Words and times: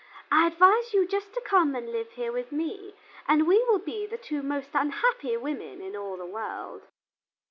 I 0.31 0.47
advise 0.47 0.95
you 0.95 1.05
just 1.05 1.31
to 1.35 1.41
come 1.45 1.75
and 1.75 1.91
live 1.91 2.13
here 2.13 2.31
with 2.31 2.51
me, 2.51 2.95
and 3.27 3.45
we 3.47 3.63
will 3.65 3.77
be 3.77 4.07
the 4.07 4.17
two 4.17 4.41
most 4.41 4.71
unhappy 4.73 5.37
women 5.37 5.79
in 5.79 5.95
all 5.95 6.17
the 6.17 6.25
world." 6.25 6.87